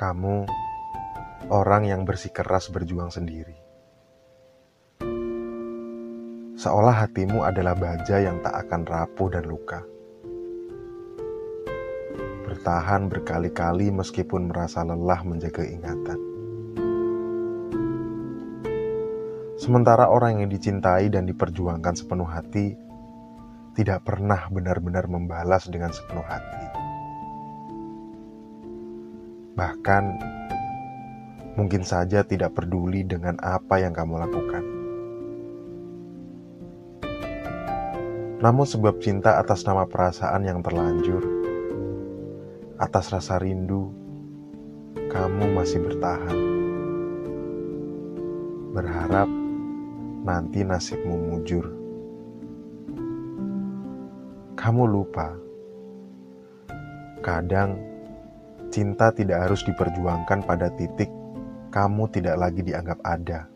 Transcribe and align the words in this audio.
Kamu 0.00 0.48
orang 1.52 1.84
yang 1.84 2.08
bersikeras 2.08 2.72
berjuang 2.72 3.12
sendiri. 3.12 3.52
Seolah 6.56 7.04
hatimu 7.04 7.44
adalah 7.44 7.76
baja 7.76 8.16
yang 8.16 8.40
tak 8.40 8.64
akan 8.64 8.88
rapuh 8.88 9.28
dan 9.28 9.44
luka. 9.44 9.84
Bertahan 12.48 13.12
berkali-kali 13.12 13.92
meskipun 13.92 14.48
merasa 14.48 14.88
lelah 14.88 15.20
menjaga 15.20 15.68
ingatan. 15.68 16.16
Sementara 19.60 20.08
orang 20.08 20.40
yang 20.40 20.48
dicintai 20.48 21.12
dan 21.12 21.28
diperjuangkan 21.28 21.92
sepenuh 21.92 22.24
hati 22.24 22.72
tidak 23.76 24.08
pernah 24.08 24.48
benar-benar 24.48 25.04
membalas 25.12 25.68
dengan 25.68 25.92
sepenuh 25.92 26.24
hati. 26.24 26.89
Bahkan 29.60 30.04
mungkin 31.60 31.84
saja 31.84 32.24
tidak 32.24 32.56
peduli 32.56 33.04
dengan 33.04 33.36
apa 33.44 33.76
yang 33.76 33.92
kamu 33.92 34.16
lakukan. 34.24 34.64
Namun 38.40 38.64
sebab 38.64 39.04
cinta 39.04 39.36
atas 39.36 39.68
nama 39.68 39.84
perasaan 39.84 40.48
yang 40.48 40.64
terlanjur, 40.64 41.20
atas 42.80 43.12
rasa 43.12 43.36
rindu, 43.36 43.92
kamu 45.12 45.52
masih 45.52 45.84
bertahan. 45.84 46.38
Berharap 48.72 49.28
nanti 50.24 50.64
nasibmu 50.64 51.36
mujur. 51.36 51.68
Kamu 54.56 54.88
lupa. 54.88 55.36
Kadang 57.20 57.89
cinta 58.70 59.10
tidak 59.10 59.50
harus 59.50 59.60
diperjuangkan 59.66 60.46
pada 60.46 60.70
titik 60.74 61.10
kamu 61.74 62.06
tidak 62.14 62.38
lagi 62.38 62.62
dianggap 62.62 62.98
ada. 63.02 63.46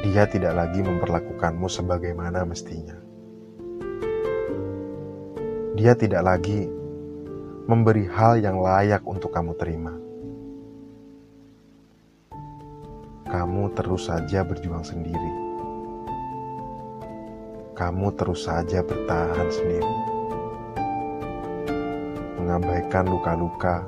Dia 0.00 0.24
tidak 0.28 0.56
lagi 0.56 0.80
memperlakukanmu 0.80 1.68
sebagaimana 1.68 2.44
mestinya. 2.48 2.96
Dia 5.76 5.92
tidak 5.96 6.24
lagi 6.24 6.68
memberi 7.68 8.08
hal 8.08 8.40
yang 8.40 8.60
layak 8.60 9.04
untuk 9.04 9.32
kamu 9.32 9.52
terima. 9.60 10.00
kamu 13.30 13.70
terus 13.78 14.10
saja 14.10 14.42
berjuang 14.42 14.82
sendiri. 14.82 15.32
Kamu 17.78 18.12
terus 18.18 18.44
saja 18.44 18.82
bertahan 18.82 19.48
sendiri, 19.48 19.94
mengabaikan 22.50 23.06
luka-luka, 23.06 23.86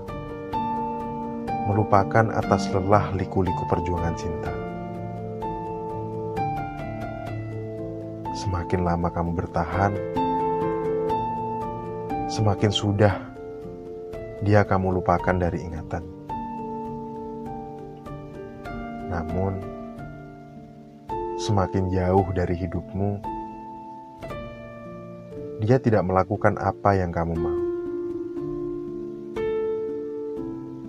melupakan 1.66 2.30
atas 2.30 2.70
lelah 2.70 3.10
liku-liku 3.18 3.66
perjuangan 3.66 4.14
cinta. 4.14 4.54
Semakin 8.38 8.86
lama 8.86 9.10
kamu 9.10 9.34
bertahan, 9.34 9.92
semakin 12.30 12.70
sudah 12.70 13.18
dia 14.46 14.62
kamu 14.62 15.02
lupakan 15.02 15.34
dari 15.34 15.58
ingatan. 15.66 16.06
Namun, 19.10 19.58
semakin 21.34 21.90
jauh 21.90 22.30
dari 22.30 22.54
hidupmu, 22.62 23.10
dia 25.66 25.82
tidak 25.82 26.06
melakukan 26.06 26.54
apa 26.62 26.94
yang 26.94 27.10
kamu 27.10 27.34
mau. 27.34 27.61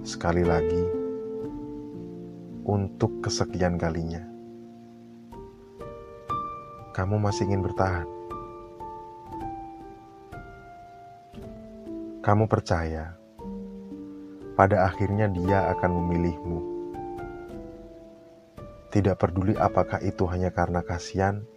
Sekali 0.04 0.44
lagi, 0.44 0.84
untuk 2.68 3.23
kesekian 3.23 3.80
kalinya, 3.80 4.19
kamu 6.91 7.24
masih 7.24 7.47
ingin 7.47 7.64
bertahan. 7.64 8.03
Kamu 12.19 12.52
percaya 12.52 13.16
pada 14.59 14.92
akhirnya 14.92 15.31
dia 15.31 15.72
akan 15.72 15.92
memilihmu 16.03 16.59
tidak 18.92 19.24
peduli 19.24 19.56
apakah 19.56 20.03
itu 20.03 20.28
hanya 20.28 20.52
karena 20.52 20.84
kasihan 20.84 21.47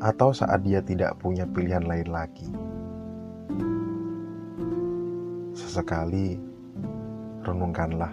atau 0.00 0.32
saat 0.32 0.64
dia 0.64 0.80
tidak 0.80 1.12
punya 1.20 1.44
pilihan 1.44 1.84
lain 1.84 2.08
lagi. 2.08 2.48
Sesekali 5.52 6.49
renungkanlah, 7.40 8.12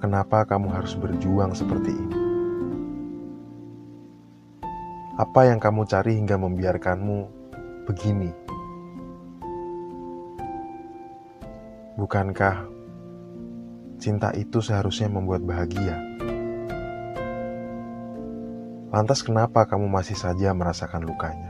kenapa 0.00 0.48
kamu 0.48 0.72
harus 0.72 0.96
berjuang 0.96 1.52
seperti 1.52 1.92
ini? 1.92 2.18
Apa 5.18 5.50
yang 5.50 5.58
kamu 5.58 5.82
cari 5.90 6.14
hingga 6.14 6.38
membiarkanmu 6.38 7.18
begini? 7.90 8.30
Bukankah 11.98 12.70
cinta 13.98 14.30
itu 14.38 14.62
seharusnya 14.62 15.10
membuat 15.10 15.42
bahagia. 15.42 15.98
Lantas, 18.88 19.20
kenapa 19.20 19.66
kamu 19.66 19.90
masih 19.90 20.16
saja 20.16 20.54
merasakan 20.54 21.04
lukanya? 21.04 21.47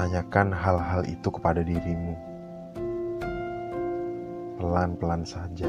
Tanyakan 0.00 0.48
hal-hal 0.56 1.04
itu 1.04 1.28
kepada 1.28 1.60
dirimu, 1.60 2.16
pelan-pelan 4.56 5.28
saja, 5.28 5.68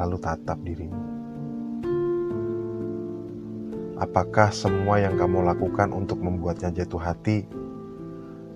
lalu 0.00 0.16
tatap 0.16 0.56
dirimu. 0.64 1.04
Apakah 4.00 4.48
semua 4.48 4.96
yang 4.96 5.20
kamu 5.20 5.44
lakukan 5.44 5.92
untuk 5.92 6.24
membuatnya 6.24 6.72
jatuh 6.72 7.04
hati? 7.04 7.44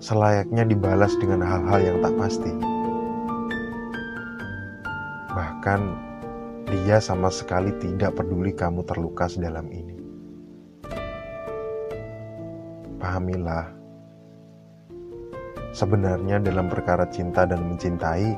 selayaknya 0.01 0.65
dibalas 0.65 1.13
dengan 1.21 1.45
hal-hal 1.45 1.79
yang 1.79 1.97
tak 2.01 2.13
pasti. 2.17 2.51
Bahkan 5.31 5.81
dia 6.73 6.97
sama 6.97 7.29
sekali 7.29 7.69
tidak 7.77 8.17
peduli 8.17 8.51
kamu 8.51 8.81
terluka 8.83 9.29
sedalam 9.29 9.69
ini. 9.69 10.00
Pahamilah, 13.01 13.65
sebenarnya 15.73 16.37
dalam 16.37 16.69
perkara 16.69 17.09
cinta 17.09 17.49
dan 17.49 17.65
mencintai, 17.65 18.37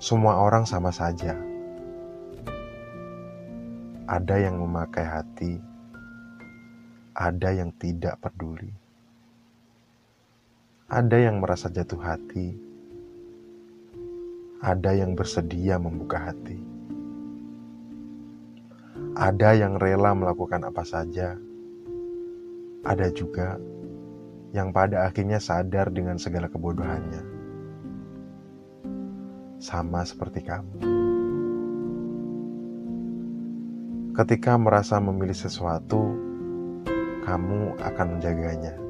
semua 0.00 0.40
orang 0.40 0.64
sama 0.64 0.88
saja. 0.88 1.36
Ada 4.08 4.40
yang 4.40 4.56
memakai 4.56 5.04
hati, 5.04 5.60
ada 7.12 7.52
yang 7.52 7.76
tidak 7.76 8.16
peduli. 8.24 8.72
Ada 10.88 11.28
yang 11.28 11.44
merasa 11.44 11.68
jatuh 11.68 12.00
hati, 12.00 12.56
ada 14.64 14.96
yang 14.96 15.12
bersedia 15.12 15.76
membuka 15.76 16.32
hati, 16.32 16.56
ada 19.12 19.52
yang 19.52 19.76
rela 19.76 20.16
melakukan 20.16 20.64
apa 20.64 20.84
saja, 20.88 21.36
ada 22.84 23.08
juga 23.10 23.58
yang 24.54 24.70
pada 24.70 25.08
akhirnya 25.08 25.42
sadar 25.42 25.90
dengan 25.90 26.20
segala 26.20 26.46
kebodohannya, 26.46 27.22
sama 29.58 30.06
seperti 30.06 30.44
kamu. 30.46 30.76
Ketika 34.14 34.54
merasa 34.54 35.02
memilih 35.02 35.34
sesuatu, 35.34 36.14
kamu 37.26 37.82
akan 37.82 38.06
menjaganya 38.14 38.84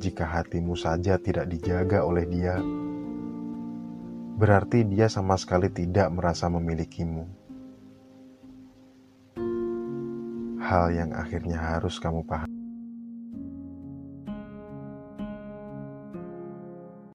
jika 0.00 0.24
hatimu 0.24 0.72
saja 0.80 1.20
tidak 1.20 1.44
dijaga 1.52 2.00
oleh 2.00 2.24
dia, 2.24 2.56
berarti 4.40 4.88
dia 4.88 5.12
sama 5.12 5.36
sekali 5.36 5.68
tidak 5.68 6.08
merasa 6.08 6.48
memilikimu. 6.48 7.39
Hal 10.70 10.94
yang 10.94 11.10
akhirnya 11.10 11.58
harus 11.58 11.98
kamu 11.98 12.22
pahami. 12.22 12.59